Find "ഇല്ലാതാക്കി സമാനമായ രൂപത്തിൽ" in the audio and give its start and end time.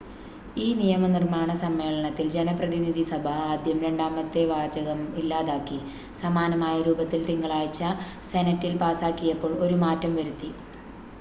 5.17-7.21